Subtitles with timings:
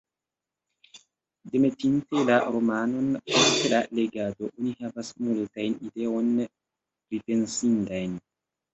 [1.51, 8.23] Demetinte la romanon, post la legado, oni havas multajn ideojn pripensindajn.